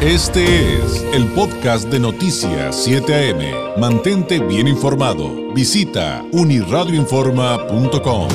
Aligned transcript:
Este 0.00 0.44
es 0.76 1.02
el 1.12 1.26
podcast 1.34 1.90
de 1.90 1.98
Noticias 1.98 2.84
7 2.84 3.12
AM. 3.32 3.80
Mantente 3.80 4.38
bien 4.38 4.68
informado. 4.68 5.52
Visita 5.52 6.24
uniradioinforma.com. 6.30 8.28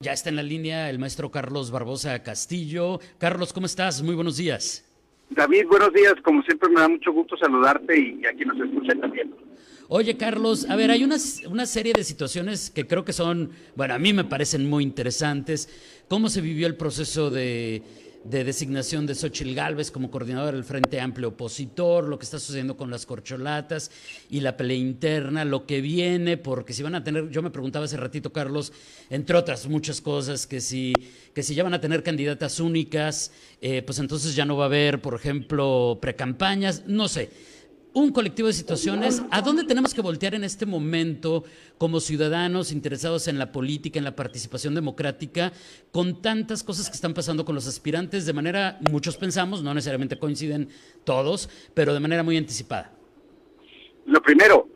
Ya 0.00 0.12
está 0.12 0.30
en 0.30 0.36
la 0.36 0.42
línea 0.42 0.88
el 0.88 0.98
maestro 0.98 1.30
Carlos 1.30 1.70
Barbosa 1.70 2.22
Castillo. 2.22 3.00
Carlos, 3.18 3.52
¿cómo 3.52 3.66
estás? 3.66 4.02
Muy 4.02 4.14
buenos 4.14 4.38
días. 4.38 4.82
David, 5.28 5.66
buenos 5.66 5.92
días. 5.92 6.14
Como 6.24 6.40
siempre 6.40 6.70
me 6.70 6.80
da 6.80 6.88
mucho 6.88 7.12
gusto 7.12 7.36
saludarte 7.36 8.00
y 8.00 8.24
a 8.24 8.32
quien 8.32 8.48
nos 8.48 8.58
escucha 8.66 8.98
también. 8.98 9.30
Oye, 9.88 10.16
Carlos, 10.16 10.66
a 10.68 10.74
ver, 10.74 10.90
hay 10.90 11.04
una, 11.04 11.16
una 11.48 11.64
serie 11.64 11.92
de 11.96 12.02
situaciones 12.02 12.70
que 12.70 12.88
creo 12.88 13.04
que 13.04 13.12
son, 13.12 13.52
bueno, 13.76 13.94
a 13.94 14.00
mí 14.00 14.12
me 14.12 14.24
parecen 14.24 14.68
muy 14.68 14.82
interesantes. 14.82 15.68
¿Cómo 16.08 16.28
se 16.28 16.40
vivió 16.40 16.66
el 16.66 16.74
proceso 16.74 17.30
de, 17.30 17.82
designación 18.24 19.06
de 19.06 19.14
Xochitl 19.14 19.54
Gálvez 19.54 19.92
como 19.92 20.10
coordinador 20.10 20.54
del 20.54 20.64
Frente 20.64 21.00
Amplio 21.00 21.28
Opositor, 21.28 22.08
lo 22.08 22.18
que 22.18 22.24
está 22.24 22.40
sucediendo 22.40 22.76
con 22.76 22.90
las 22.90 23.06
corcholatas 23.06 23.92
y 24.28 24.40
la 24.40 24.56
pelea 24.56 24.76
interna, 24.76 25.44
lo 25.44 25.66
que 25.66 25.80
viene, 25.80 26.36
porque 26.36 26.72
si 26.72 26.82
van 26.82 26.96
a 26.96 27.04
tener, 27.04 27.30
yo 27.30 27.40
me 27.40 27.50
preguntaba 27.50 27.84
hace 27.84 27.96
ratito, 27.96 28.32
Carlos, 28.32 28.72
entre 29.08 29.36
otras 29.36 29.68
muchas 29.68 30.00
cosas, 30.00 30.48
que 30.48 30.60
si, 30.60 30.94
que 31.32 31.44
si 31.44 31.54
ya 31.54 31.62
van 31.62 31.74
a 31.74 31.80
tener 31.80 32.02
candidatas 32.02 32.58
únicas, 32.58 33.30
eh, 33.60 33.82
pues 33.82 34.00
entonces 34.00 34.34
ya 34.34 34.44
no 34.44 34.56
va 34.56 34.64
a 34.64 34.66
haber, 34.66 35.00
por 35.00 35.14
ejemplo, 35.14 35.98
precampañas, 36.02 36.82
no 36.88 37.06
sé 37.06 37.30
un 37.96 38.12
colectivo 38.12 38.48
de 38.48 38.52
situaciones. 38.52 39.22
¿A 39.30 39.40
dónde 39.40 39.64
tenemos 39.64 39.94
que 39.94 40.02
voltear 40.02 40.34
en 40.34 40.44
este 40.44 40.66
momento 40.66 41.44
como 41.78 41.98
ciudadanos 41.98 42.70
interesados 42.70 43.26
en 43.26 43.38
la 43.38 43.52
política, 43.52 43.98
en 43.98 44.04
la 44.04 44.14
participación 44.14 44.74
democrática, 44.74 45.50
con 45.92 46.20
tantas 46.20 46.62
cosas 46.62 46.90
que 46.90 46.94
están 46.94 47.14
pasando 47.14 47.46
con 47.46 47.54
los 47.54 47.66
aspirantes 47.66 48.26
de 48.26 48.34
manera, 48.34 48.78
muchos 48.90 49.16
pensamos, 49.16 49.62
no 49.62 49.72
necesariamente 49.72 50.18
coinciden 50.18 50.68
todos, 51.04 51.48
pero 51.72 51.94
de 51.94 52.00
manera 52.00 52.22
muy 52.22 52.36
anticipada? 52.36 52.92
Lo 54.04 54.20
primero, 54.20 54.68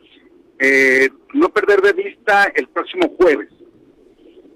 eh, 0.57 1.07
no 1.35 1.49
perder 1.49 1.81
de 1.81 1.93
vista 1.93 2.51
el 2.55 2.69
próximo 2.69 3.13
jueves. 3.19 3.49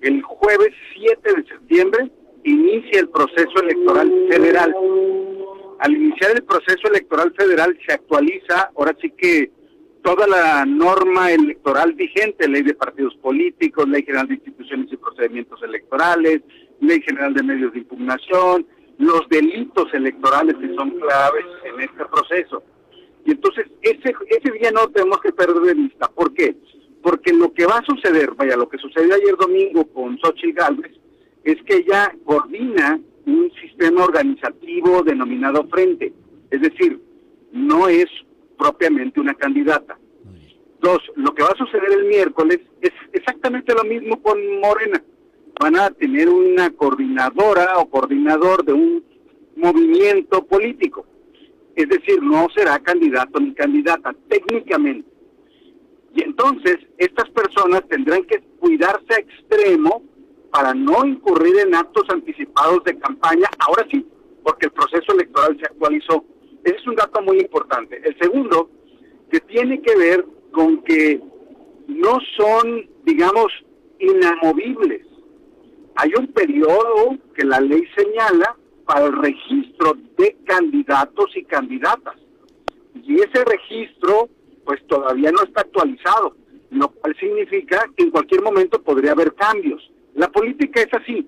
El 0.01 0.23
jueves 0.23 0.73
7 0.95 1.35
de 1.35 1.47
septiembre 1.47 2.11
inicia 2.43 2.99
el 2.99 3.09
proceso 3.09 3.61
electoral 3.61 4.11
federal 4.31 4.73
al 5.79 5.93
iniciar 5.93 6.31
el 6.31 6.43
proceso 6.43 6.87
electoral 6.89 7.33
federal 7.37 7.77
se 7.85 7.93
actualiza, 7.93 8.71
ahora 8.75 8.95
sí 9.01 9.11
que 9.11 9.51
toda 10.03 10.27
la 10.27 10.65
norma 10.65 11.31
electoral 11.31 11.93
vigente, 11.93 12.47
ley 12.47 12.61
de 12.61 12.75
partidos 12.75 13.15
políticos, 13.15 13.87
ley 13.89 14.03
general 14.03 14.27
de 14.27 14.35
instituciones 14.35 14.91
y 14.91 14.97
procedimientos 14.97 15.61
electorales, 15.63 16.41
ley 16.79 17.01
general 17.01 17.33
de 17.33 17.43
medios 17.43 17.73
de 17.73 17.79
impugnación, 17.79 18.67
los 18.99 19.27
delitos 19.29 19.93
electorales 19.93 20.55
que 20.57 20.73
son 20.75 20.91
claves 20.99 21.45
en 21.63 21.81
este 21.81 22.05
proceso. 22.05 22.63
Y 23.25 23.31
entonces 23.31 23.65
ese, 23.81 24.13
ese 24.29 24.51
día 24.51 24.71
no 24.71 24.87
tenemos 24.89 25.19
que 25.21 25.31
perder 25.31 25.61
de 25.61 25.73
vista. 25.73 26.07
¿Por 26.07 26.33
qué? 26.33 26.55
Porque 27.01 27.33
lo 27.33 27.51
que 27.53 27.65
va 27.65 27.79
a 27.79 27.85
suceder, 27.85 28.31
vaya, 28.35 28.55
lo 28.55 28.69
que 28.69 28.77
sucedió 28.77 29.15
ayer 29.15 29.35
domingo 29.35 29.85
con 29.87 30.17
Xochitl 30.19 30.53
Gálvez, 30.53 30.91
es 31.43 31.61
que 31.63 31.77
ella 31.77 32.15
coordina 32.23 32.99
un 33.25 33.51
sistema 33.61 34.03
organizativo 34.03 35.03
denominado 35.03 35.67
frente, 35.67 36.13
es 36.51 36.61
decir, 36.61 36.99
no 37.51 37.87
es 37.87 38.05
propiamente 38.57 39.19
una 39.19 39.33
candidata. 39.33 39.97
Dos, 40.81 40.99
lo 41.15 41.33
que 41.33 41.43
va 41.43 41.49
a 41.49 41.57
suceder 41.57 41.91
el 41.91 42.05
miércoles 42.05 42.59
es 42.81 42.91
exactamente 43.13 43.73
lo 43.73 43.83
mismo 43.83 44.21
con 44.21 44.37
Morena. 44.59 45.01
Van 45.59 45.75
a 45.77 45.89
tener 45.89 46.29
una 46.29 46.69
coordinadora 46.71 47.77
o 47.77 47.89
coordinador 47.89 48.63
de 48.63 48.73
un 48.73 49.03
movimiento 49.55 50.45
político. 50.45 51.05
Es 51.75 51.89
decir, 51.89 52.21
no 52.21 52.47
será 52.55 52.79
candidato 52.79 53.39
ni 53.39 53.53
candidata, 53.53 54.13
técnicamente. 54.27 55.09
Y 56.13 56.23
entonces 56.23 56.77
estas 56.97 57.29
personas 57.31 57.87
tendrán 57.89 58.23
que 58.23 58.41
cuidarse 58.59 59.13
a 59.13 59.19
extremo 59.19 60.03
para 60.55 60.73
no 60.73 61.05
incurrir 61.05 61.59
en 61.59 61.75
actos 61.75 62.05
anticipados 62.09 62.81
de 62.85 62.97
campaña, 62.97 63.45
ahora 63.59 63.85
sí, 63.91 64.07
porque 64.41 64.67
el 64.67 64.71
proceso 64.71 65.11
electoral 65.11 65.57
se 65.59 65.65
actualizó. 65.65 66.23
Ese 66.63 66.77
es 66.77 66.87
un 66.87 66.95
dato 66.95 67.21
muy 67.23 67.41
importante. 67.41 68.01
El 68.01 68.17
segundo, 68.17 68.69
que 69.29 69.41
tiene 69.41 69.81
que 69.81 69.93
ver 69.97 70.25
con 70.53 70.81
que 70.83 71.19
no 71.89 72.19
son, 72.37 72.89
digamos, 73.03 73.47
inamovibles. 73.99 75.05
Hay 75.95 76.13
un 76.17 76.27
periodo 76.27 77.17
que 77.35 77.43
la 77.43 77.59
ley 77.59 77.83
señala 77.93 78.55
para 78.85 79.07
el 79.07 79.13
registro 79.17 79.97
de 80.17 80.37
candidatos 80.45 81.35
y 81.35 81.43
candidatas. 81.43 82.15
Y 83.03 83.15
ese 83.15 83.43
registro, 83.43 84.29
pues 84.63 84.79
todavía 84.87 85.33
no 85.33 85.43
está 85.43 85.63
actualizado, 85.63 86.37
lo 86.69 86.87
cual 86.87 87.13
significa 87.19 87.83
que 87.97 88.05
en 88.05 88.11
cualquier 88.11 88.41
momento 88.41 88.81
podría 88.81 89.11
haber 89.11 89.35
cambios. 89.35 89.91
La 90.15 90.29
política 90.29 90.81
es 90.81 90.93
así. 90.93 91.27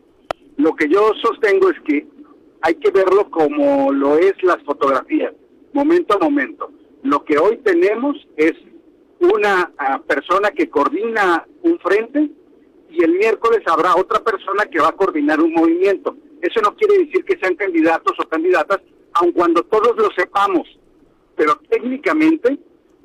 Lo 0.58 0.76
que 0.76 0.90
yo 0.90 1.12
sostengo 1.22 1.70
es 1.70 1.80
que 1.82 2.08
hay 2.62 2.76
que 2.76 2.90
verlo 2.90 3.30
como 3.30 3.92
lo 3.92 4.18
es 4.18 4.34
las 4.44 4.62
fotografías, 4.64 5.34
momento 5.74 6.16
a 6.16 6.24
momento. 6.24 6.72
Lo 7.04 7.24
que 7.24 7.38
hoy 7.38 7.58
tenemos 7.58 8.18
es 8.38 8.54
una 9.20 9.72
ah, 9.78 10.02
persona 10.08 10.52
que 10.52 10.70
coordina 10.70 11.46
un 11.64 11.78
frente 11.80 12.30
y 12.90 13.04
el 13.04 13.14
miércoles 13.14 13.62
habrá 13.68 13.96
otra 13.96 14.24
persona 14.24 14.66
que 14.66 14.80
va 14.80 14.90
a 14.90 14.96
coordinar 14.96 15.42
un 15.42 15.54
movimiento. 15.54 16.16
Eso 16.42 16.62
no 16.62 16.76
quiere 16.76 17.06
decir 17.06 17.26
que 17.26 17.38
sean 17.38 17.56
candidatos 17.56 18.14
o 18.20 18.28
candidatas, 18.28 18.80
aun 19.14 19.32
cuando 19.34 19.64
todos 19.64 19.98
lo 19.98 20.10
sepamos, 20.12 20.68
pero 21.36 21.58
técnicamente 21.70 22.58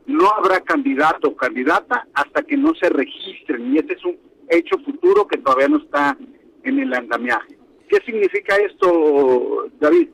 no 0.07 0.31
habrá 0.31 0.61
candidato 0.61 1.29
o 1.29 1.37
candidata 1.37 2.07
hasta 2.15 2.43
que 2.43 2.57
no 2.57 2.73
se 2.75 2.89
registren 2.89 3.75
y 3.75 3.79
ese 3.79 3.95
es 3.95 4.05
un 4.05 4.17
hecho 4.49 4.77
futuro 5.03 5.27
que 5.27 5.39
todavía 5.39 5.69
no 5.69 5.79
está 5.79 6.17
en 6.63 6.79
el 6.79 6.95
andamiaje. 6.95 7.59
¿Qué 7.89 7.99
significa 8.07 8.57
esto, 8.57 9.67
David? 9.81 10.09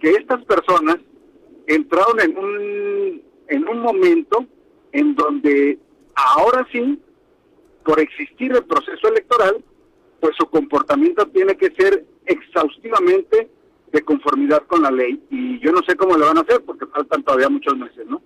Que 0.00 0.10
estas 0.10 0.44
personas 0.44 0.98
entraron 1.66 2.20
en 2.20 2.38
un, 2.38 3.22
en 3.48 3.68
un 3.68 3.80
momento 3.80 4.46
en 4.92 5.14
donde 5.14 5.78
ahora 6.14 6.66
sí, 6.70 7.00
por 7.84 7.98
existir 7.98 8.52
el 8.52 8.64
proceso 8.64 9.08
electoral, 9.08 9.64
pues 10.20 10.34
su 10.38 10.46
comportamiento 10.46 11.26
tiene 11.26 11.56
que 11.56 11.72
ser 11.76 12.04
exhaustivamente 12.26 13.48
de 13.92 14.02
conformidad 14.02 14.62
con 14.66 14.82
la 14.82 14.90
ley. 14.90 15.20
Y 15.30 15.58
yo 15.60 15.72
no 15.72 15.82
sé 15.86 15.96
cómo 15.96 16.16
lo 16.16 16.26
van 16.26 16.38
a 16.38 16.42
hacer 16.42 16.62
porque 16.64 16.86
faltan 16.86 17.22
todavía 17.22 17.48
muchos 17.48 17.76
meses, 17.76 18.06
¿no? 18.06 18.22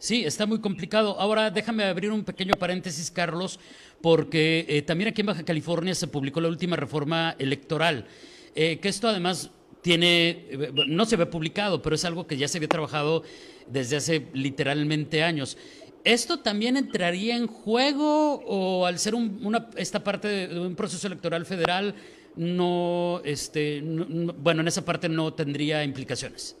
Sí, 0.00 0.24
está 0.24 0.46
muy 0.46 0.60
complicado. 0.60 1.20
Ahora 1.20 1.50
déjame 1.50 1.84
abrir 1.84 2.10
un 2.10 2.24
pequeño 2.24 2.54
paréntesis, 2.54 3.10
Carlos, 3.10 3.60
porque 4.00 4.64
eh, 4.66 4.80
también 4.80 5.08
aquí 5.08 5.20
en 5.20 5.26
Baja 5.26 5.44
California 5.44 5.94
se 5.94 6.06
publicó 6.06 6.40
la 6.40 6.48
última 6.48 6.74
reforma 6.74 7.36
electoral, 7.38 8.06
eh, 8.54 8.78
que 8.80 8.88
esto 8.88 9.08
además 9.08 9.50
tiene, 9.82 10.46
eh, 10.48 10.72
no 10.86 11.04
se 11.04 11.16
ve 11.16 11.26
publicado, 11.26 11.82
pero 11.82 11.94
es 11.94 12.06
algo 12.06 12.26
que 12.26 12.38
ya 12.38 12.48
se 12.48 12.56
había 12.56 12.68
trabajado 12.68 13.24
desde 13.66 13.96
hace 13.96 14.26
literalmente 14.32 15.22
años. 15.22 15.58
¿Esto 16.02 16.38
también 16.38 16.78
entraría 16.78 17.36
en 17.36 17.46
juego 17.46 18.36
o 18.46 18.86
al 18.86 18.98
ser 18.98 19.14
una, 19.14 19.68
esta 19.76 20.02
parte 20.02 20.48
de 20.48 20.60
un 20.60 20.76
proceso 20.76 21.08
electoral 21.08 21.44
federal, 21.44 21.94
no, 22.36 23.20
este, 23.22 23.82
bueno, 23.84 24.62
en 24.62 24.68
esa 24.68 24.82
parte 24.82 25.10
no 25.10 25.34
tendría 25.34 25.84
implicaciones? 25.84 26.56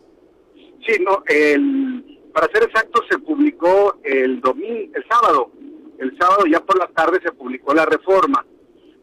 Sí, 0.86 0.92
no, 1.02 1.22
el 1.26 1.89
para 2.32 2.52
ser 2.52 2.64
exacto, 2.64 3.02
se 3.10 3.18
publicó 3.18 3.98
el 4.02 4.40
domingo, 4.40 4.92
el 4.94 5.04
sábado. 5.08 5.50
El 5.98 6.16
sábado 6.18 6.44
ya 6.46 6.60
por 6.60 6.78
la 6.78 6.86
tarde 6.88 7.20
se 7.22 7.32
publicó 7.32 7.74
la 7.74 7.84
reforma. 7.84 8.44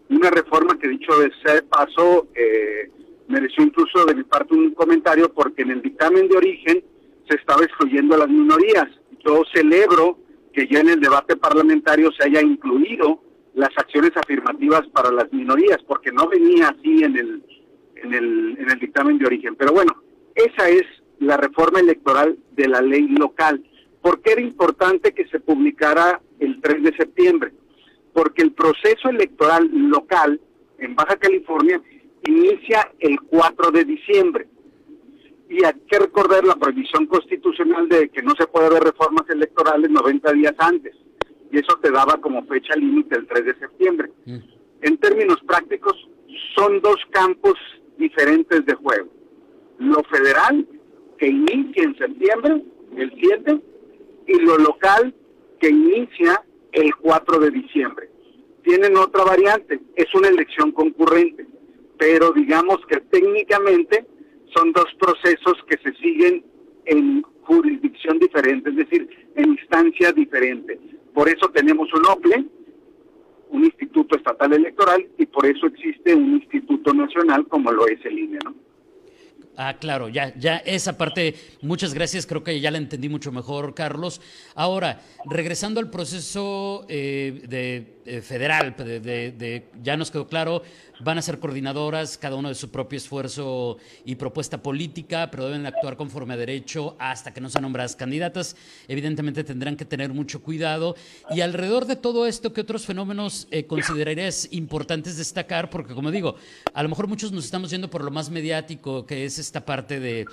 Una 0.09 0.29
reforma 0.29 0.77
que 0.79 0.87
dicho 0.87 1.17
de 1.19 1.31
ser 1.43 1.65
paso 1.65 2.27
eh, 2.33 2.89
mereció 3.27 3.63
incluso 3.63 4.05
de 4.05 4.15
mi 4.15 4.23
parte 4.23 4.53
un 4.55 4.73
comentario 4.73 5.31
porque 5.33 5.61
en 5.61 5.71
el 5.71 5.81
dictamen 5.81 6.27
de 6.27 6.37
origen 6.37 6.83
se 7.29 7.35
estaba 7.35 7.63
excluyendo 7.63 8.15
a 8.15 8.19
las 8.19 8.29
minorías. 8.29 8.87
Yo 9.25 9.43
celebro 9.53 10.17
que 10.53 10.67
ya 10.67 10.79
en 10.79 10.89
el 10.89 10.99
debate 10.99 11.35
parlamentario 11.35 12.09
se 12.13 12.25
haya 12.25 12.41
incluido 12.41 13.21
las 13.53 13.69
acciones 13.77 14.11
afirmativas 14.15 14.87
para 14.93 15.11
las 15.11 15.31
minorías, 15.33 15.77
porque 15.87 16.11
no 16.11 16.27
venía 16.27 16.69
así 16.69 17.03
en 17.03 17.17
el, 17.17 17.43
en 17.95 18.13
el, 18.13 18.57
en 18.59 18.69
el 18.71 18.79
dictamen 18.79 19.17
de 19.17 19.25
origen. 19.25 19.55
Pero 19.55 19.73
bueno, 19.73 20.01
esa 20.35 20.69
es 20.69 20.83
la 21.27 21.37
reforma 21.37 21.81
electoral 21.81 22.37
de 22.53 22.67
la 22.67 22.81
ley 22.81 23.07
local. 23.09 23.61
¿Por 24.01 24.21
qué 24.21 24.31
era 24.31 24.41
importante 24.41 25.13
que 25.13 25.27
se 25.27 25.41
publicara 25.41 26.21
el 26.39 26.61
3 26.61 26.83
de 26.83 26.95
septiembre? 26.95 27.51
Porque 28.13 28.41
el 28.41 28.53
proceso 28.53 29.09
electoral 29.09 29.69
local 29.73 30.39
en 30.79 30.95
Baja 30.95 31.17
California 31.17 31.81
inicia 32.25 32.89
el 32.99 33.19
4 33.19 33.71
de 33.71 33.83
diciembre. 33.83 34.47
Y 35.49 35.65
hay 35.65 35.73
que 35.89 35.99
recordar 35.99 36.45
la 36.45 36.55
prohibición 36.55 37.05
constitucional 37.07 37.89
de 37.89 38.09
que 38.09 38.21
no 38.21 38.33
se 38.35 38.47
puede 38.47 38.67
haber 38.67 38.83
reformas 38.83 39.29
electorales 39.29 39.89
90 39.89 40.31
días 40.31 40.55
antes. 40.59 40.95
Y 41.51 41.59
eso 41.59 41.77
te 41.81 41.91
daba 41.91 42.17
como 42.21 42.45
fecha 42.45 42.73
límite 42.75 43.17
el 43.17 43.27
3 43.27 43.45
de 43.45 43.59
septiembre. 43.59 44.11
Mm. 44.25 44.37
En 44.81 44.97
términos 44.97 45.39
prácticos, 45.45 45.95
son 46.55 46.79
dos 46.81 46.97
campos 47.11 47.55
diferentes 47.97 48.65
de 48.65 48.75
juego. 48.75 49.09
Lo 49.79 50.03
federal, 50.03 50.65
que 51.17 51.27
inicia 51.27 51.83
en 51.83 51.97
septiembre, 51.97 52.63
el 52.95 53.11
7, 53.19 53.59
y 54.27 54.39
lo 54.41 54.57
local, 54.57 55.13
que 55.59 55.69
inicia 55.69 56.43
el 56.71 56.95
4 56.95 57.39
de 57.39 57.51
diciembre. 57.51 58.09
Tienen 58.63 58.97
otra 58.97 59.23
variante, 59.23 59.79
es 59.95 60.13
una 60.13 60.27
elección 60.27 60.71
concurrente, 60.71 61.45
pero 61.97 62.31
digamos 62.31 62.77
que 62.87 62.97
técnicamente 62.97 64.05
son 64.55 64.71
dos 64.73 64.87
procesos 64.99 65.55
que 65.67 65.77
se 65.77 65.93
siguen 65.97 66.43
en 66.85 67.21
jurisdicción 67.41 68.19
diferente, 68.19 68.69
es 68.69 68.75
decir, 68.75 69.09
en 69.35 69.51
instancia 69.51 70.11
diferente. 70.11 70.79
Por 71.13 71.29
eso 71.29 71.49
tenemos 71.49 71.91
un 71.93 72.05
OPLE, 72.05 72.45
un 73.49 73.63
instituto 73.63 74.17
estatal 74.17 74.53
electoral, 74.53 75.07
y 75.17 75.25
por 75.25 75.45
eso 75.45 75.67
existe 75.67 76.13
un 76.13 76.35
instituto 76.35 76.93
nacional 76.93 77.47
como 77.47 77.71
lo 77.71 77.87
es 77.87 78.03
el 78.05 78.19
INE, 78.19 78.39
¿no? 78.43 78.66
Ah, 79.59 79.77
claro, 79.79 80.07
ya, 80.07 80.35
ya 80.37 80.57
esa 80.57 80.99
parte, 80.99 81.33
muchas 81.63 81.95
gracias, 81.95 82.27
creo 82.27 82.43
que 82.43 82.59
ya 82.59 82.69
la 82.69 82.77
entendí 82.77 83.09
mucho 83.09 83.31
mejor, 83.31 83.73
Carlos. 83.73 84.21
Ahora, 84.53 85.01
regresando 85.25 85.79
al 85.79 85.89
proceso 85.89 86.85
eh, 86.89 87.41
de, 87.49 87.96
eh, 88.07 88.21
federal, 88.21 88.73
de, 88.77 89.67
ya 89.83 89.97
nos 89.97 90.11
quedó 90.11 90.27
claro, 90.27 90.63
van 91.01 91.17
a 91.17 91.21
ser 91.21 91.39
coordinadoras, 91.39 92.17
cada 92.17 92.37
uno 92.37 92.49
de 92.49 92.55
su 92.55 92.71
propio 92.71 92.95
esfuerzo 92.95 93.77
y 94.05 94.15
propuesta 94.15 94.61
política, 94.63 95.29
pero 95.29 95.45
deben 95.45 95.65
actuar 95.65 95.97
conforme 95.97 96.33
a 96.33 96.37
derecho 96.37 96.95
hasta 96.99 97.33
que 97.33 97.41
no 97.41 97.49
sean 97.49 97.63
nombradas 97.63 97.95
candidatas. 97.95 98.55
Evidentemente 98.87 99.43
tendrán 99.43 99.75
que 99.75 99.85
tener 99.85 100.13
mucho 100.13 100.41
cuidado. 100.41 100.95
Y 101.29 101.41
alrededor 101.41 101.85
de 101.85 101.97
todo 101.97 102.25
esto, 102.25 102.53
¿qué 102.53 102.61
otros 102.61 102.85
fenómenos 102.85 103.47
eh, 103.51 103.65
considerarías 103.65 104.47
importantes 104.51 105.17
destacar? 105.17 105.69
Porque, 105.69 105.93
como 105.93 106.09
digo, 106.09 106.35
a 106.73 106.83
lo 106.83 106.89
mejor 106.89 107.07
muchos 107.07 107.31
nos 107.31 107.45
estamos 107.45 107.69
yendo 107.69 107.89
por 107.89 108.03
lo 108.03 108.11
más 108.11 108.29
mediático, 108.29 109.05
que 109.05 109.25
es 109.25 109.37
esta 109.37 109.65
parte 109.65 109.99
de 109.99 110.25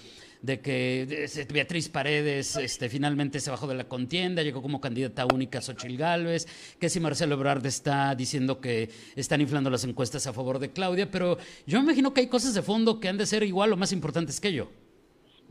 de 0.44 0.60
que 0.60 1.26
Beatriz 1.50 1.88
Paredes 1.88 2.56
este, 2.56 2.90
finalmente 2.90 3.40
se 3.40 3.50
bajó 3.50 3.66
de 3.66 3.74
la 3.74 3.84
contienda, 3.84 4.42
llegó 4.42 4.60
como 4.60 4.78
candidata 4.78 5.24
única 5.24 5.58
a 5.58 5.62
Xochil 5.62 5.96
Gálvez, 5.96 6.46
que 6.78 6.90
si 6.90 7.00
Marcelo 7.00 7.36
Ebrard 7.36 7.64
está 7.64 8.14
diciendo 8.14 8.60
que 8.60 8.90
están 9.16 9.40
inflando 9.40 9.70
las 9.70 9.84
encuestas 9.84 10.26
a 10.26 10.34
favor 10.34 10.58
de 10.58 10.70
Claudia, 10.70 11.10
pero 11.10 11.38
yo 11.66 11.78
me 11.78 11.84
imagino 11.84 12.12
que 12.12 12.20
hay 12.20 12.28
cosas 12.28 12.52
de 12.52 12.60
fondo 12.60 13.00
que 13.00 13.08
han 13.08 13.16
de 13.16 13.24
ser 13.24 13.42
igual 13.42 13.72
o 13.72 13.78
más 13.78 13.92
importantes 13.92 14.38
que 14.38 14.52
yo. 14.52 14.68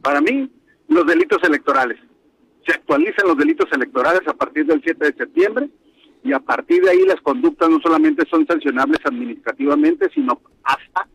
Para 0.04 0.22
mí, 0.22 0.52
los 0.88 1.08
delitos 1.08 1.44
electorales. 1.44 1.98
Se 2.64 2.74
actualizan 2.74 3.28
los 3.28 3.38
delitos 3.38 3.68
electorales 3.72 4.22
a 4.28 4.34
partir 4.34 4.68
del 4.68 4.80
7 4.84 5.06
de 5.06 5.14
septiembre 5.18 5.70
y 6.24 6.34
a 6.34 6.40
partir 6.40 6.84
de 6.84 6.92
ahí 6.92 7.04
las 7.08 7.20
conductas 7.22 7.68
no 7.68 7.80
solamente 7.82 8.28
son 8.30 8.46
sancionables 8.46 9.00
administrativamente, 9.04 10.08
sino 10.14 10.40
hasta 10.64 11.08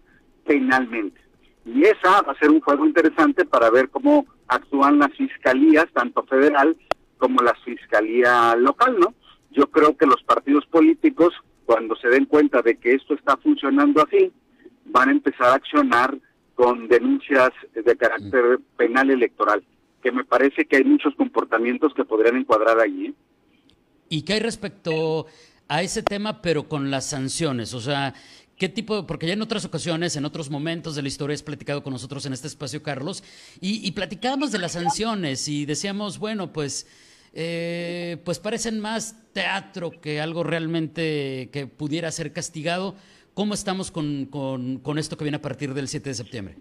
penalmente. 0.45 1.28
Y 1.75 1.85
esa 1.85 2.23
va 2.23 2.33
a 2.33 2.39
ser 2.39 2.51
un 2.51 2.61
juego 2.61 2.87
interesante 2.87 3.45
para 3.45 3.71
ver 3.71 3.91
cómo 3.91 4.27
actúan 4.47 4.99
las 4.99 5.13
fiscalías, 5.13 5.87
tanto 5.93 6.23
federal 6.25 6.77
como 7.19 7.43
la 7.43 7.55
fiscalía 7.65 8.57
local, 8.57 8.97
¿no? 8.99 9.15
Yo 9.51 9.71
creo 9.71 9.97
que 9.97 10.07
los 10.07 10.23
partidos 10.23 10.65
políticos, 10.67 11.35
cuando 11.67 11.95
se 11.97 12.09
den 12.09 12.25
cuenta 12.25 12.63
de 12.63 12.77
que 12.77 12.95
esto 12.95 13.15
está 13.15 13.37
funcionando 13.37 14.03
así, 14.03 14.33
van 14.87 15.09
a 15.09 15.13
empezar 15.13 15.49
a 15.49 15.55
accionar 15.55 16.17
con 16.55 16.89
denuncias 16.89 17.51
de 17.75 17.97
carácter 17.97 18.61
penal 18.77 19.11
electoral, 19.11 19.63
que 20.03 20.11
me 20.11 20.25
parece 20.25 20.65
que 20.65 20.77
hay 20.77 20.85
muchos 20.85 21.15
comportamientos 21.17 21.93
que 21.95 22.05
podrían 22.05 22.37
encuadrar 22.37 22.81
allí. 22.81 23.07
¿eh? 23.07 23.15
¿Y 24.09 24.23
qué 24.23 24.35
hay 24.35 24.41
respecto 24.41 25.27
a 25.69 25.83
ese 25.83 26.03
tema, 26.03 26.41
pero 26.41 26.69
con 26.69 26.91
las 26.91 27.11
sanciones? 27.11 27.75
O 27.75 27.81
sea, 27.81 28.15
¿Qué 28.59 28.69
tipo? 28.69 29.07
Porque 29.07 29.29
ya 29.29 29.35
en 29.35 29.43
otras 29.43 29.65
ocasiones, 29.65 30.17
en 30.17 30.25
otros 30.25 30.51
momentos 30.51 30.97
de 30.97 31.03
la 31.03 31.09
historia, 31.09 31.35
has 31.35 31.45
platicado 31.45 31.85
con 31.85 31.93
nosotros 31.93 32.27
en 32.27 32.33
este 32.33 32.49
espacio, 32.49 32.83
Carlos, 32.83 33.23
y, 33.61 33.89
platicábamos 33.93 34.51
de 34.51 34.59
las 34.59 34.73
sanciones 34.73 35.47
y 35.47 35.65
decíamos, 35.65 36.19
bueno, 36.19 36.53
pues, 36.53 36.89
eh, 37.35 38.17
pues 38.25 38.41
parecen 38.41 38.81
más 38.81 39.33
teatro 39.33 39.93
que 40.01 40.21
algo 40.21 40.43
realmente 40.43 41.51
que 41.53 41.69
pudiera 41.69 42.11
ser 42.11 42.33
castigado. 42.33 42.97
¿Cómo 43.33 43.55
estamos 43.55 43.93
con, 43.93 44.27
con 44.27 44.99
esto 44.99 45.17
que 45.17 45.23
viene 45.23 45.37
a 45.37 45.43
partir 45.43 45.73
del 45.73 45.87
7 45.87 46.11
de 46.11 46.15
septiembre? 46.15 46.57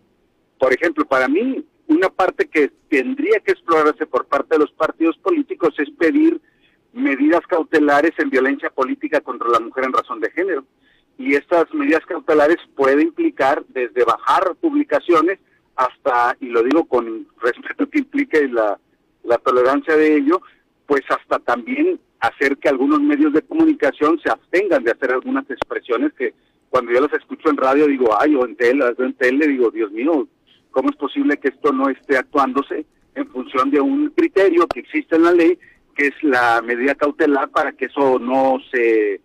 Por 0.60 0.72
ejemplo, 0.72 1.04
para 1.04 1.28
mí, 1.28 1.66
una 1.88 2.10
parte 2.10 2.48
que 2.48 2.72
tendría 2.90 3.40
que 3.40 3.54
explorarse 3.54 4.06
por 4.06 4.28
parte 4.28 4.54
de 4.54 4.60
los 4.60 4.72
partidos 4.74 5.18
políticos 5.18 5.74
es 5.80 5.90
pedir 5.98 6.40
medidas 6.94 7.42
cautelares 7.48 8.12
en 8.20 8.30
violencia 8.30 8.70
política 8.70 9.20
contra 9.22 9.50
la 9.50 9.60
mujer 9.60 9.86
en 9.86 9.94
razón 9.94 10.20
de 10.20 10.30
género 10.30 10.64
y 11.18 11.36
estas 11.36 11.74
medidas 11.74 12.06
cautelares 12.06 12.58
pueden 12.76 13.02
implicar 13.02 13.64
desde 13.70 14.04
bajar 14.04 14.56
publicaciones 14.62 15.40
hasta, 15.76 16.36
y 16.40 16.48
lo 16.48 16.64
digo 16.64 16.86
con 16.86 17.28
respeto 17.42 17.90
que 17.90 18.00
implique 18.00 18.48
la, 18.48 18.80
la 19.24 19.38
tolerancia 19.38 19.96
de 19.96 20.18
ello, 20.18 20.42
pues 20.86 21.02
hasta 21.10 21.40
también 21.40 22.00
hacer 22.20 22.58
que 22.58 22.70
algunos 22.70 23.00
medios 23.02 23.34
de 23.34 23.42
comunicación 23.42 24.20
se 24.24 24.32
abstengan 24.32 24.84
de 24.84 24.92
hacer 24.92 25.12
algunas 25.12 25.50
expresiones 25.50 26.14
que 26.14 26.34
cuando 26.70 26.92
yo 26.92 27.02
las 27.02 27.14
escucho 27.14 27.50
en 27.50 27.58
radio 27.58 27.88
digo, 27.88 28.10
ay, 28.20 28.36
o 28.36 28.46
en 28.46 28.56
tele, 28.56 28.86
en 28.98 29.14
tele 29.14 29.48
digo, 29.48 29.72
Dios 29.72 29.92
mío, 29.92 30.28
¿cómo 30.72 30.90
es 30.90 30.96
posible 30.96 31.38
que 31.38 31.50
esto 31.50 31.72
no 31.72 31.90
esté 31.90 32.18
actuándose 32.18 32.86
en 33.16 33.28
función 33.28 33.72
de 33.72 33.82
un 33.82 34.10
criterio 34.12 34.68
que 34.68 34.82
existe 34.82 35.16
en 35.16 35.24
la 35.24 35.32
ley, 35.32 35.58
que 35.96 36.08
es 36.08 36.24
la 36.24 36.62
medida 36.62 36.96
cautelar 36.96 37.50
para 37.50 37.72
que 37.72 37.86
eso 37.86 38.20
no 38.20 38.58
se 38.72 39.22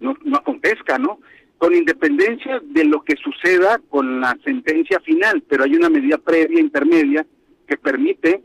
no, 0.00 0.16
no 0.24 0.36
acontezca, 0.36 0.98
¿no? 0.98 1.20
Con 1.58 1.74
independencia 1.74 2.60
de 2.62 2.84
lo 2.84 3.02
que 3.02 3.16
suceda 3.16 3.80
con 3.88 4.20
la 4.20 4.36
sentencia 4.44 5.00
final, 5.00 5.42
pero 5.48 5.64
hay 5.64 5.74
una 5.74 5.90
medida 5.90 6.18
previa, 6.18 6.60
intermedia, 6.60 7.26
que 7.66 7.76
permite 7.76 8.42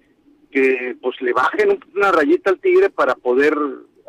que 0.51 0.95
pues 1.01 1.19
le 1.21 1.33
bajen 1.33 1.79
una 1.95 2.11
rayita 2.11 2.51
al 2.51 2.59
tigre 2.59 2.89
para 2.89 3.15
poder 3.15 3.55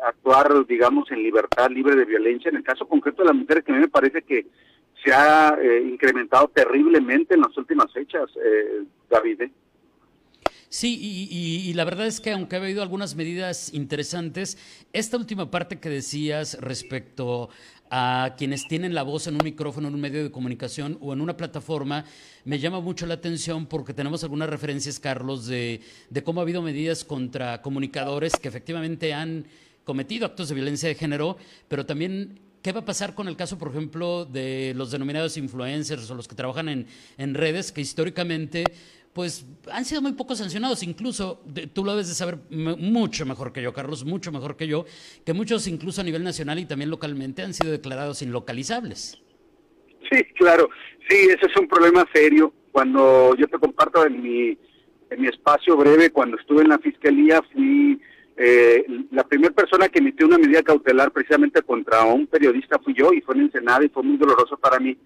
actuar, 0.03 0.65
digamos, 0.67 1.09
en 1.11 1.23
libertad, 1.23 1.69
libre 1.69 1.95
de 1.95 2.05
violencia. 2.05 2.49
En 2.49 2.57
el 2.57 2.63
caso 2.63 2.87
concreto 2.87 3.23
de 3.23 3.29
las 3.29 3.35
mujeres, 3.35 3.63
que 3.63 3.71
a 3.71 3.75
mí 3.75 3.81
me 3.81 3.87
parece 3.87 4.21
que 4.21 4.45
se 5.03 5.13
ha 5.13 5.57
eh, 5.61 5.81
incrementado 5.87 6.47
terriblemente 6.49 7.35
en 7.35 7.41
las 7.41 7.57
últimas 7.57 7.91
fechas, 7.91 8.29
eh, 8.43 8.83
David. 9.09 9.41
¿eh? 9.41 9.51
Sí, 10.75 10.99
y, 11.31 11.71
la 11.71 11.85
verdad 11.85 12.05
es 12.05 12.19
que 12.19 12.33
aunque 12.33 12.57
ha 12.57 12.59
habido 12.59 12.81
algunas 12.81 13.15
medidas 13.15 13.73
interesantes, 13.73 14.57
esta 14.91 15.15
última 15.15 15.49
parte 15.49 15.79
que 15.79 15.87
decías 15.87 16.57
respecto 16.59 17.47
a 17.89 18.35
quienes 18.37 18.67
tienen 18.67 18.93
la 18.93 19.03
voz 19.03 19.27
en 19.27 19.35
un 19.35 19.41
micrófono, 19.45 19.87
en 19.87 19.93
un 19.93 20.01
medio 20.01 20.21
de 20.21 20.31
comunicación 20.31 20.97
o 20.99 21.13
en 21.13 21.21
una 21.21 21.37
plataforma, 21.37 22.03
me 22.43 22.59
llama 22.59 22.81
mucho 22.81 23.05
la 23.05 23.13
atención 23.13 23.67
porque 23.67 23.93
tenemos 23.93 24.25
algunas 24.25 24.49
referencias, 24.49 24.99
Carlos, 24.99 25.47
de, 25.47 25.79
de 26.09 26.23
cómo 26.25 26.41
ha 26.41 26.43
habido 26.43 26.61
medidas 26.61 27.05
contra 27.05 27.61
comunicadores 27.61 28.33
que 28.33 28.49
efectivamente 28.49 29.13
han 29.13 29.45
cometido 29.85 30.25
actos 30.25 30.49
de 30.49 30.55
violencia 30.55 30.89
de 30.89 30.95
género, 30.95 31.37
pero 31.69 31.85
también 31.85 32.41
¿Qué 32.65 32.71
va 32.71 32.79
a 32.79 32.85
pasar 32.85 33.13
con 33.13 33.27
el 33.27 33.37
caso, 33.37 33.59
por 33.59 33.67
ejemplo, 33.67 34.25
de 34.25 34.73
los 34.75 34.89
denominados 34.89 35.37
influencers 35.37 36.09
o 36.09 36.15
los 36.15 36.27
que 36.27 36.33
trabajan 36.33 36.67
en, 36.67 36.87
en 37.15 37.35
redes 37.35 37.71
que 37.71 37.79
históricamente 37.79 38.63
pues 39.13 39.45
han 39.71 39.85
sido 39.85 40.01
muy 40.01 40.13
poco 40.13 40.35
sancionados. 40.35 40.81
Incluso, 40.81 41.43
tú 41.73 41.85
lo 41.85 41.91
debes 41.91 42.07
de 42.07 42.15
saber 42.15 42.39
mucho 42.49 43.23
mejor 43.27 43.53
que 43.53 43.61
yo, 43.61 43.71
Carlos, 43.71 44.03
mucho 44.03 44.31
mejor 44.31 44.57
que 44.57 44.65
yo, 44.65 44.85
que 45.23 45.33
muchos 45.33 45.67
incluso 45.67 46.01
a 46.01 46.03
nivel 46.03 46.23
nacional 46.23 46.57
y 46.57 46.65
también 46.65 46.89
localmente 46.89 47.43
han 47.43 47.53
sido 47.53 47.71
declarados 47.71 48.23
inlocalizables. 48.23 49.21
Sí, 50.09 50.23
claro. 50.33 50.67
Sí, 51.07 51.17
ese 51.29 51.45
es 51.45 51.55
un 51.57 51.67
problema 51.67 52.03
serio. 52.11 52.51
Cuando 52.71 53.35
yo 53.35 53.47
te 53.47 53.59
comparto 53.59 54.07
en 54.07 54.23
mi, 54.23 54.57
en 55.11 55.21
mi 55.21 55.27
espacio 55.27 55.77
breve, 55.77 56.09
cuando 56.09 56.35
estuve 56.39 56.63
en 56.63 56.69
la 56.69 56.79
fiscalía, 56.79 57.43
fui 57.53 58.01
eh, 58.37 58.85
la 59.11 59.23
primera 59.23 59.53
persona 59.53 59.87
que 59.87 59.99
emitió 59.99 60.27
una 60.27 60.37
medida 60.37 60.61
cautelar 60.61 61.11
precisamente 61.11 61.61
contra 61.61 62.03
un 62.03 62.27
periodista 62.27 62.79
fui 62.79 62.93
yo 62.93 63.13
y 63.13 63.21
fue 63.21 63.35
en 63.35 63.41
Ensenada 63.43 63.85
y 63.85 63.89
fue 63.89 64.03
muy 64.03 64.17
doloroso 64.17 64.57
para 64.57 64.79
mí, 64.79 64.97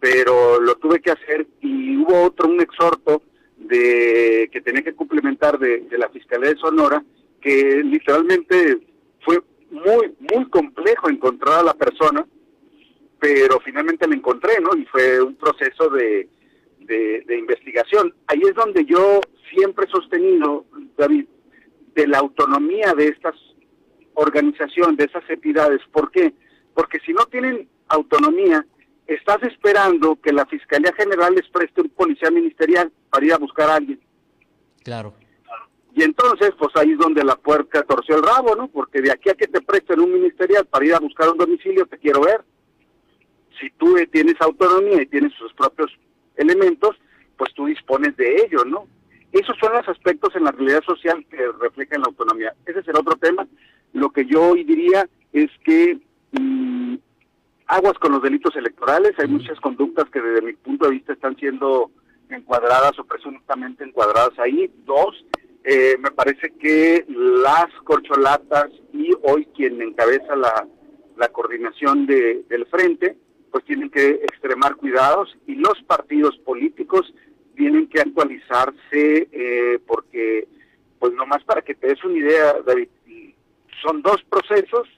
pero 0.00 0.60
lo 0.60 0.74
tuve 0.76 1.00
que 1.00 1.10
hacer 1.10 1.46
y 1.60 1.96
hubo 1.98 2.22
otro, 2.22 2.48
un 2.48 2.60
exhorto 2.60 3.22
de 3.58 4.48
que 4.52 4.60
tenía 4.60 4.82
que 4.82 4.94
complementar 4.94 5.58
de, 5.58 5.86
la 5.98 6.08
Fiscalía 6.08 6.50
de 6.50 6.56
Sonora, 6.56 7.04
que 7.40 7.82
literalmente 7.84 8.78
fue 9.20 9.42
muy, 9.70 10.14
muy 10.32 10.48
complejo 10.48 11.10
encontrar 11.10 11.60
a 11.60 11.64
la 11.64 11.74
persona, 11.74 12.26
pero 13.20 13.60
finalmente 13.60 14.06
la 14.06 14.14
encontré, 14.14 14.60
¿no? 14.60 14.74
Y 14.76 14.86
fue 14.86 15.20
un 15.20 15.34
proceso 15.34 15.90
de, 15.90 16.28
de, 16.78 17.36
investigación. 17.38 18.14
Ahí 18.26 18.40
es 18.42 18.54
donde 18.54 18.84
yo 18.84 19.20
siempre 19.54 19.86
la 22.18 22.22
autonomía 22.22 22.94
de 22.94 23.08
estas 23.08 23.34
organizaciones, 24.14 24.96
de 24.96 25.04
esas 25.04 25.22
entidades. 25.30 25.80
¿Por 25.92 26.10
qué? 26.10 26.34
Porque 26.74 26.98
si 27.06 27.12
no 27.12 27.24
tienen 27.26 27.68
autonomía, 27.88 28.66
estás 29.06 29.40
esperando 29.44 30.16
que 30.20 30.32
la 30.32 30.44
Fiscalía 30.46 30.92
General 30.96 31.32
les 31.32 31.48
preste 31.48 31.80
un 31.80 31.90
policía 31.90 32.30
ministerial 32.30 32.90
para 33.10 33.24
ir 33.24 33.32
a 33.32 33.38
buscar 33.38 33.70
a 33.70 33.76
alguien. 33.76 34.00
Claro. 34.82 35.14
Y 35.94 36.02
entonces, 36.02 36.52
pues 36.58 36.70
ahí 36.74 36.92
es 36.92 36.98
donde 36.98 37.24
la 37.24 37.36
puerca 37.36 37.82
torció 37.84 38.16
el 38.16 38.22
rabo, 38.22 38.54
¿no? 38.56 38.68
Porque 38.68 39.00
de 39.00 39.12
aquí 39.12 39.30
a 39.30 39.34
que 39.34 39.46
te 39.46 39.60
presten 39.60 40.00
un 40.00 40.12
ministerial 40.12 40.66
para 40.66 40.84
ir 40.84 40.94
a 40.94 41.00
buscar 41.00 41.28
un 41.28 41.38
domicilio, 41.38 41.86
te 41.86 41.98
quiero 41.98 42.20
ver. 42.20 42.42
si 43.60 43.70
tú 43.70 43.96
tienes 44.12 44.36
autonomía 44.40 45.02
y 45.02 45.06
tienes 45.06 45.32
sus 45.34 45.52
propios 45.54 45.90
elementos, 46.36 46.96
pues 47.36 47.52
tú 47.54 47.66
dispones 47.66 48.16
de 48.16 48.36
ello, 48.42 48.64
¿no? 48.64 48.86
Esos 49.32 49.56
son 49.58 49.72
los 49.72 49.86
aspectos 49.88 50.34
en 50.36 50.44
la 50.44 50.52
realidad 50.52 50.82
social 50.84 51.24
que 51.30 51.38
reflejan 51.60 52.00
la 52.00 52.08
autonomía. 52.08 52.54
Ese 52.66 52.80
es 52.80 52.88
el 52.88 52.96
otro 52.96 53.16
tema. 53.16 53.46
Lo 53.92 54.10
que 54.10 54.24
yo 54.24 54.50
hoy 54.50 54.64
diría 54.64 55.08
es 55.32 55.50
que 55.64 55.98
mm, 56.32 56.96
aguas 57.66 57.94
con 57.94 58.12
los 58.12 58.22
delitos 58.22 58.56
electorales, 58.56 59.12
hay 59.18 59.28
muchas 59.28 59.60
conductas 59.60 60.08
que 60.10 60.20
desde 60.20 60.42
mi 60.42 60.54
punto 60.54 60.86
de 60.86 60.92
vista 60.92 61.12
están 61.12 61.36
siendo 61.36 61.90
encuadradas 62.30 62.98
o 62.98 63.04
presuntamente 63.04 63.84
encuadradas 63.84 64.38
ahí. 64.38 64.70
Dos, 64.84 65.24
eh, 65.64 65.96
me 65.98 66.10
parece 66.10 66.50
que 66.58 67.04
las 67.08 67.66
corcholatas 67.84 68.70
y 68.92 69.10
hoy 69.22 69.46
quien 69.54 69.80
encabeza 69.82 70.34
la, 70.36 70.66
la 71.16 71.28
coordinación 71.28 72.06
de, 72.06 72.44
del 72.48 72.66
frente, 72.66 73.16
pues 73.50 73.64
tienen 73.64 73.90
que 73.90 74.08
extremar 74.10 74.76
cuidados 74.76 75.36
y 75.46 75.54
los 75.54 75.82
partidos 75.86 76.36
políticos 76.38 77.12
actualizarse 78.00 79.28
eh, 79.32 79.78
porque, 79.86 80.46
pues 80.98 81.12
nomás 81.14 81.42
para 81.44 81.62
que 81.62 81.74
te 81.74 81.88
des 81.88 82.04
una 82.04 82.18
idea, 82.18 82.54
David, 82.64 82.88
son 83.82 84.02
dos 84.02 84.22
procesos, 84.28 84.88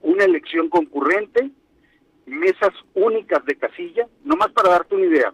una 0.00 0.24
elección 0.24 0.68
concurrente, 0.68 1.50
mesas 2.26 2.72
únicas 2.94 3.44
de 3.44 3.56
casilla, 3.56 4.08
nomás 4.24 4.50
para 4.52 4.70
darte 4.70 4.94
una 4.94 5.06
idea, 5.06 5.32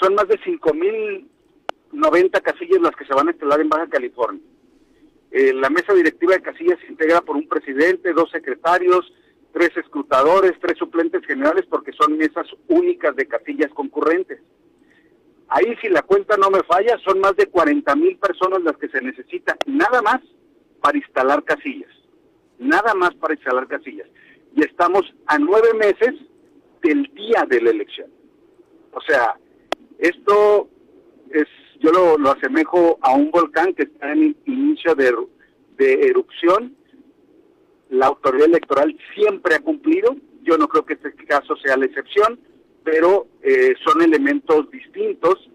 son 0.00 0.14
más 0.14 0.26
de 0.28 0.38
5.090 0.40 2.42
casillas 2.42 2.80
las 2.80 2.96
que 2.96 3.04
se 3.04 3.14
van 3.14 3.28
a 3.28 3.32
instalar 3.32 3.60
en 3.60 3.68
Baja 3.68 3.88
California. 3.88 4.42
Eh, 5.30 5.52
la 5.54 5.70
mesa 5.70 5.94
directiva 5.94 6.34
de 6.34 6.42
casillas 6.42 6.78
se 6.80 6.88
integra 6.88 7.20
por 7.22 7.36
un 7.36 7.48
presidente, 7.48 8.12
dos 8.12 8.30
secretarios, 8.30 9.10
tres 9.52 9.70
escrutadores, 9.76 10.52
tres 10.60 10.78
suplentes 10.78 11.24
generales, 11.24 11.64
porque 11.68 11.92
son 11.92 12.16
mesas 12.16 12.46
únicas 12.68 13.14
de 13.16 13.26
casillas 13.26 13.70
concurrentes. 13.72 14.40
Ahí 15.54 15.76
si 15.82 15.88
la 15.90 16.00
cuenta 16.00 16.38
no 16.38 16.48
me 16.48 16.62
falla, 16.62 16.96
son 17.04 17.20
más 17.20 17.36
de 17.36 17.46
40 17.46 17.94
mil 17.96 18.16
personas 18.16 18.62
las 18.62 18.74
que 18.78 18.88
se 18.88 19.02
necesitan, 19.02 19.58
nada 19.66 20.00
más 20.00 20.20
para 20.80 20.96
instalar 20.96 21.44
casillas, 21.44 21.90
nada 22.58 22.94
más 22.94 23.14
para 23.16 23.34
instalar 23.34 23.68
casillas. 23.68 24.08
Y 24.56 24.64
estamos 24.64 25.02
a 25.26 25.38
nueve 25.38 25.74
meses 25.74 26.14
del 26.82 27.02
día 27.14 27.44
de 27.46 27.60
la 27.60 27.70
elección. 27.70 28.10
O 28.92 29.00
sea, 29.02 29.34
esto 29.98 30.70
es, 31.30 31.46
yo 31.80 31.92
lo, 31.92 32.16
lo 32.16 32.30
asemejo 32.30 32.98
a 33.02 33.12
un 33.12 33.30
volcán 33.30 33.74
que 33.74 33.82
está 33.82 34.10
en 34.10 34.34
inicio 34.46 34.94
de, 34.94 35.14
de 35.76 36.06
erupción. 36.06 36.74
La 37.90 38.06
autoridad 38.06 38.48
electoral 38.48 38.96
siempre 39.14 39.56
ha 39.56 39.60
cumplido, 39.60 40.16
yo 40.44 40.56
no 40.56 40.66
creo 40.66 40.86
que 40.86 40.94
este 40.94 41.12
caso 41.26 41.56
sea 41.56 41.76
la 41.76 41.84
excepción, 41.84 42.40
pero 42.84 43.28
eh, 43.42 43.74
son 43.84 44.02
elementos 44.02 44.70
distintos 44.70 45.50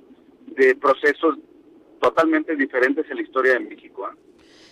de 0.55 0.75
procesos 0.75 1.35
totalmente 2.01 2.55
diferentes 2.55 3.05
en 3.09 3.17
la 3.17 3.23
historia 3.23 3.53
de 3.53 3.59
México. 3.61 4.07
¿eh? 4.07 4.17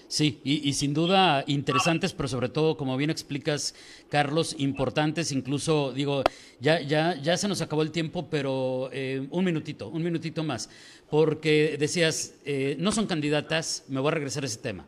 Sí, 0.07 0.39
y, 0.43 0.71
sin 0.73 0.93
duda 0.93 1.43
interesantes, 1.47 2.13
pero 2.13 2.29
sobre 2.29 2.47
todo, 2.47 2.77
como 2.77 2.95
bien 2.95 3.09
explicas, 3.09 3.75
Carlos, 4.09 4.55
importantes, 4.59 5.31
incluso, 5.31 5.93
digo, 5.93 6.21
ya, 6.59 6.79
ya, 6.79 7.19
ya 7.19 7.35
se 7.37 7.47
nos 7.47 7.61
acabó 7.61 7.81
el 7.81 7.91
tiempo, 7.91 8.29
pero 8.29 8.89
eh, 8.93 9.27
un 9.31 9.43
minutito, 9.43 9.89
un 9.89 10.03
minutito 10.03 10.43
más, 10.43 10.69
porque 11.09 11.75
decías, 11.79 12.35
no 12.77 12.91
son 12.91 13.07
candidatas, 13.07 13.85
me 13.89 13.99
voy 13.99 14.09
a 14.09 14.15
regresar 14.15 14.43
a 14.43 14.45
ese 14.45 14.59
tema, 14.59 14.85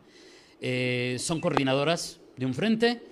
son 1.18 1.40
coordinadoras, 1.40 2.20
de 2.36 2.46
un 2.46 2.54
frente 2.54 3.02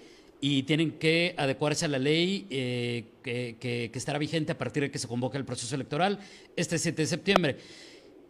y 0.41 0.65
tienen 0.65 0.93
que 0.93 1.35
adecuarse 1.37 1.87
a 1.87 1.89
la 1.89 1.99
ley 1.99 2.47
eh, 2.51 3.05
que, 3.23 3.91
estará 3.95 4.19
vigente 4.19 4.53
a 4.53 4.59
partir 4.59 4.83
de 4.85 4.91
que 4.91 4.99
se 4.99 5.09
convoque 5.09 5.39
el 5.39 5.45
proceso 5.45 5.75
electoral 5.75 6.19
este 6.57 6.79
7 6.79 7.03
de 7.03 7.07
septiembre. 7.07 7.57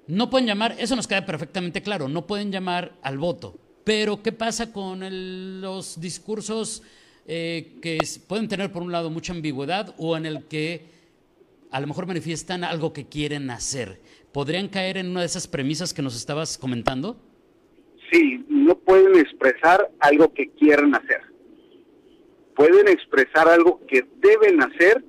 No 0.06 0.30
pueden 0.30 0.46
llamar, 0.46 0.76
eso 0.78 0.94
nos 0.94 1.08
queda 1.08 1.26
perfectamente 1.26 1.82
claro, 1.82 2.08
no 2.08 2.26
pueden 2.26 2.52
llamar 2.52 2.94
al 3.02 3.18
voto. 3.18 3.58
Pero, 3.84 4.22
¿qué 4.22 4.32
pasa 4.32 4.72
con 4.72 5.60
los 5.60 6.00
discursos 6.00 6.82
eh, 7.26 7.76
que 7.82 7.98
pueden 8.26 8.48
tener, 8.48 8.72
por 8.72 8.82
un 8.82 8.92
lado, 8.92 9.10
mucha 9.10 9.32
ambigüedad 9.32 9.94
o 9.98 10.16
en 10.16 10.26
el 10.26 10.44
que 10.44 10.86
a 11.70 11.80
lo 11.80 11.86
mejor 11.88 12.06
manifiestan 12.06 12.62
algo 12.64 12.92
que 12.92 13.06
quieren 13.06 13.50
hacer? 13.50 14.00
¿Podrían 14.32 14.68
caer 14.68 14.98
en 14.98 15.08
una 15.08 15.20
de 15.20 15.26
esas 15.26 15.48
premisas 15.48 15.92
que 15.92 16.02
nos 16.02 16.16
estabas 16.16 16.56
comentando? 16.56 17.16
Sí, 18.10 18.44
no 18.48 18.76
pueden 18.76 19.18
expresar 19.18 19.90
algo 20.00 20.32
que 20.32 20.50
quieren 20.50 20.94
hacer. 20.94 21.25
Pueden 22.56 22.88
expresar 22.88 23.48
algo 23.48 23.80
que 23.86 24.06
deben 24.16 24.62
hacer 24.62 25.04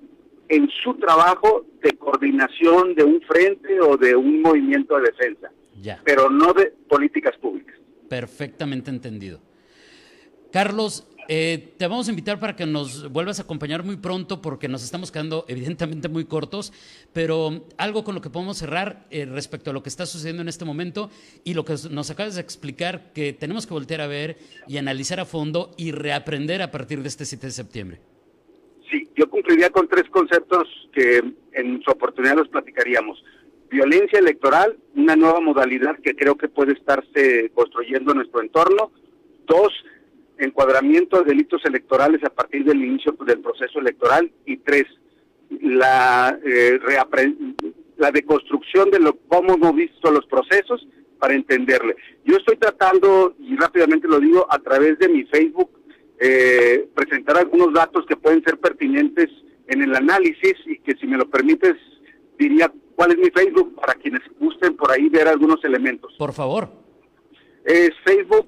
en 0.50 0.70
su 0.84 0.94
trabajo 0.96 1.66
de 1.82 1.92
coordinación 1.98 2.94
de 2.94 3.04
un 3.04 3.22
frente 3.22 3.80
o 3.82 3.98
de 3.98 4.16
un 4.16 4.42
movimiento 4.42 4.98
de 4.98 5.12
defensa, 5.12 5.52
pero 6.04 6.30
no 6.30 6.54
de 6.54 6.74
políticas 6.90 7.36
públicas. 7.38 7.76
Perfectamente 8.10 8.92
entendido. 8.92 9.40
Carlos, 10.52 11.08
eh, 11.28 11.74
te 11.78 11.88
vamos 11.88 12.08
a 12.08 12.12
invitar 12.12 12.40
para 12.40 12.56
que 12.56 12.66
nos 12.66 13.12
vuelvas 13.12 13.40
a 13.40 13.44
acompañar 13.44 13.84
muy 13.84 13.98
pronto 13.98 14.42
porque 14.42 14.68
nos 14.68 14.84
estamos 14.84 15.12
quedando 15.12 15.46
evidentemente 15.48 16.08
muy 16.08 16.26
cortos, 16.26 16.72
pero 17.14 17.66
algo 17.78 18.04
con 18.04 18.16
lo 18.16 18.22
que 18.22 18.30
podemos 18.30 18.58
cerrar 18.58 19.06
eh, 19.10 19.26
respecto 19.26 19.72
a 19.72 19.74
lo 19.74 19.84
que 19.84 19.90
está 19.90 20.06
sucediendo 20.06 20.42
en 20.42 20.48
este 20.48 20.66
momento 20.66 21.10
y 21.44 21.54
lo 21.54 21.66
que 21.66 21.76
nos 21.92 22.10
acabas 22.10 22.36
de 22.36 22.42
explicar 22.42 23.12
que 23.14 23.34
tenemos 23.34 23.68
que 23.68 23.74
voltear 23.74 24.02
a 24.02 24.08
ver 24.08 24.38
y 24.68 24.78
analizar 24.78 25.20
a 25.20 25.26
fondo 25.26 25.72
y 25.78 25.92
reaprender 25.92 26.62
a 26.62 26.72
partir 26.72 27.02
de 27.02 27.10
este 27.10 27.26
7 27.26 27.48
de 27.48 27.52
septiembre. 27.52 28.00
Sí, 28.90 29.10
yo 29.16 29.30
cumpliría 29.30 29.70
con 29.70 29.88
tres 29.88 30.10
conceptos 30.10 30.68
que 30.94 31.22
en 31.54 31.82
su 31.84 31.92
oportunidad 31.92 32.38
los 32.38 32.48
platicaríamos. 32.48 33.22
Violencia 33.70 34.20
electoral, 34.20 34.78
una 34.96 35.18
nueva 35.18 35.42
modalidad 35.42 36.00
que 36.02 36.16
creo 36.16 36.36
que 36.36 36.48
puede 36.48 36.72
estarse 36.72 37.52
construyendo 37.54 38.12
en 38.12 38.20
nuestro 38.20 38.42
entorno. 38.42 38.92
Dos, 39.46 39.74
encuadramiento 40.40 41.20
de 41.20 41.26
delitos 41.26 41.64
electorales 41.66 42.24
a 42.24 42.30
partir 42.30 42.64
del 42.64 42.84
inicio 42.84 43.16
del 43.26 43.40
proceso 43.40 43.80
electoral 43.80 44.32
y 44.46 44.58
tres, 44.58 44.86
la, 45.62 46.38
eh, 46.44 46.80
la 47.98 48.12
deconstrucción 48.12 48.92
de 48.92 49.00
lo, 49.00 49.18
cómo 49.28 49.56
hemos 49.56 49.76
visto 49.76 50.12
los 50.12 50.26
procesos 50.26 50.88
para 51.20 51.34
entenderle. 51.34 51.96
Yo 52.26 52.38
estoy 52.38 52.58
tratando, 52.58 53.36
y 53.40 53.56
rápidamente 53.56 54.08
lo 54.08 54.20
digo, 54.20 54.46
a 54.50 54.60
través 54.60 55.00
de 55.00 55.10
mi 55.10 55.24
Facebook, 55.26 55.72
eh, 56.20 56.88
presentar 56.96 57.38
algunos 57.38 57.74
datos 57.74 58.06
que 58.08 58.16
pueden 58.16 58.44
ser 58.44 58.58
pertinentes 58.58 59.30
en 59.68 59.82
el 59.82 59.96
análisis 59.96 60.56
y 60.66 60.80
que 60.80 60.96
si 60.98 61.08
me 61.08 61.18
lo 61.18 61.30
permites 61.30 61.76
diría 62.38 62.72
cuál 62.96 63.12
es 63.12 63.18
mi 63.18 63.30
Facebook 63.30 63.76
para 63.76 63.94
quienes 63.96 64.22
gusten 64.40 64.76
por 64.76 64.92
ahí 64.92 65.10
ver 65.10 65.28
algunos 65.28 65.64
elementos. 65.64 66.14
Por 66.18 66.34
favor. 66.34 66.70
Es 67.66 67.92
Facebook 68.06 68.48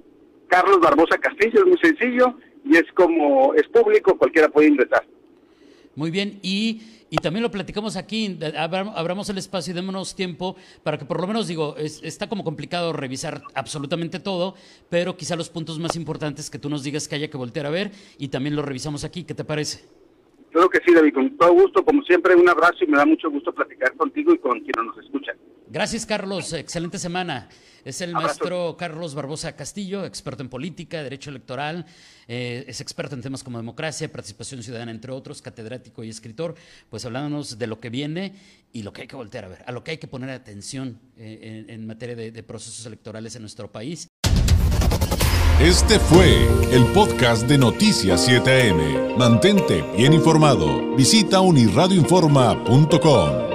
Carlos 0.50 0.80
Barbosa 0.82 1.18
Castillo, 1.18 1.62
es 1.62 1.66
muy 1.66 1.78
sencillo 1.78 2.36
y 2.66 2.76
es 2.76 2.86
como 2.94 3.54
es 3.54 3.68
público, 3.68 4.18
cualquiera 4.18 4.50
puede 4.50 4.68
ingresar. 4.68 5.06
Muy 5.96 6.12
bien, 6.12 6.40
y, 6.42 6.82
y 7.10 7.18
también 7.18 7.44
lo 7.44 7.52
platicamos 7.52 7.96
aquí, 7.96 8.38
abramos 8.56 9.30
el 9.30 9.38
espacio 9.38 9.72
y 9.72 9.76
démonos 9.76 10.16
tiempo 10.16 10.56
para 10.84 10.98
que 10.98 11.06
por 11.06 11.20
lo 11.20 11.28
menos 11.28 11.48
digo, 11.48 11.76
está 11.78 12.30
como 12.30 12.44
complicado 12.44 12.94
revisar 12.94 13.42
absolutamente 13.54 14.20
todo, 14.20 14.56
pero 14.90 15.18
quizá 15.18 15.36
los 15.36 15.50
puntos 15.50 15.80
más 15.80 15.96
importantes 15.96 16.50
que 16.50 16.60
tú 16.60 16.70
nos 16.70 16.84
digas 16.84 17.08
que 17.08 17.16
haya 17.16 17.30
que 17.30 17.38
voltear 17.38 17.66
a 17.66 17.70
ver 17.70 17.92
y 18.18 18.30
también 18.30 18.56
lo 18.56 18.62
revisamos 18.62 19.04
aquí, 19.04 19.24
¿qué 19.24 19.34
te 19.34 19.44
parece? 19.44 19.86
Creo 20.52 20.70
que 20.70 20.80
sí, 20.86 20.94
David, 20.94 21.14
con 21.14 21.38
todo 21.38 21.54
gusto, 21.54 21.86
como 21.86 22.02
siempre, 22.04 22.36
un 22.36 22.50
abrazo 22.50 22.84
y 22.84 22.88
me 22.88 22.98
da 22.98 23.06
mucho 23.06 23.30
gusto 23.30 23.54
platicar 23.54 23.94
contigo 23.96 24.34
y 24.34 24.40
con 24.40 24.60
quienes 24.60 24.86
nos 24.86 24.98
escuchan. 24.98 25.38
Gracias, 25.70 26.06
Carlos. 26.06 26.54
Excelente 26.54 26.98
semana. 26.98 27.50
Es 27.86 28.02
el 28.02 28.14
maestro 28.14 28.76
Carlos 28.78 29.16
Barbosa 29.16 29.56
Castillo, 29.56 30.06
experto 30.06 30.44
en 30.44 30.50
política, 30.50 31.02
derecho 31.02 31.30
electoral, 31.30 31.86
eh, 32.28 32.66
es 32.68 32.82
experto 32.82 33.16
en 33.16 33.22
temas 33.22 33.42
como 33.42 33.58
democracia, 33.58 34.12
participación 34.12 34.62
ciudadana, 34.64 34.92
entre 34.92 35.14
otros, 35.14 35.42
catedrático 35.42 36.04
y 36.04 36.10
escritor, 36.10 36.56
pues 36.90 37.06
hablándonos 37.06 37.58
de 37.58 37.68
lo 37.68 37.80
que 37.80 37.90
viene 37.90 38.34
y 38.74 38.84
lo 38.84 38.92
que 38.92 39.04
hay 39.04 39.08
que 39.08 39.16
voltear 39.16 39.46
a 39.46 39.48
ver, 39.48 39.64
a 39.66 39.72
lo 39.72 39.82
que 39.84 39.92
hay 39.92 39.98
que 39.98 40.08
poner 40.08 40.30
atención 40.30 41.00
eh, 41.18 41.66
en, 41.70 41.88
materia 41.88 42.18
de, 42.18 42.32
de 42.32 42.44
procesos 42.44 42.86
electorales 42.86 43.36
en 43.36 43.44
nuestro 43.44 43.72
país. 43.72 44.10
Este 45.62 46.00
fue 46.00 46.48
el 46.72 46.86
podcast 46.94 47.48
de 47.48 47.58
Noticias 47.58 48.28
7am. 48.28 49.16
Mantente 49.18 49.84
bien 49.96 50.12
informado. 50.14 50.96
Visita 50.96 51.42
unirradioinforma.com. 51.42 53.49